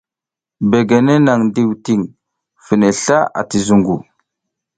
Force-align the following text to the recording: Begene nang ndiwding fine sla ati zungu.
Begene 0.69 1.15
nang 1.25 1.41
ndiwding 1.47 2.03
fine 2.65 2.89
sla 3.03 3.19
ati 3.39 3.57
zungu. 3.65 3.97